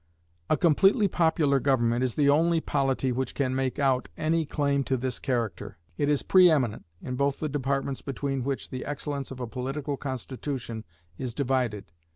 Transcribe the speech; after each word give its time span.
A 0.49 0.57
completely 0.57 1.07
popular 1.07 1.59
government 1.59 2.03
is 2.03 2.15
the 2.15 2.27
only 2.27 2.59
polity 2.59 3.11
which 3.11 3.35
can 3.35 3.53
make 3.55 3.77
out 3.77 4.09
any 4.17 4.45
claim 4.45 4.83
to 4.85 4.97
this 4.97 5.19
character. 5.19 5.77
It 5.95 6.09
is 6.09 6.23
pre 6.23 6.49
eminent 6.49 6.85
in 7.03 7.15
both 7.15 7.39
the 7.39 7.47
departments 7.47 8.01
between 8.01 8.43
which 8.43 8.71
the 8.71 8.83
excellence 8.83 9.29
of 9.29 9.39
a 9.39 9.45
political 9.45 9.97
Constitution 9.97 10.85
is 11.19 11.35
divided. 11.35 11.91